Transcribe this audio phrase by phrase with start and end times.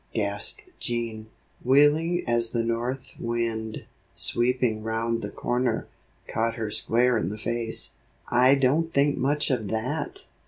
[0.15, 1.27] gasped Jean,
[1.63, 3.85] wheeling as the north wind,
[4.15, 5.85] sweeping round the corner,
[6.27, 7.91] caught her square in the face.
[8.27, 10.23] "I don't think much of that!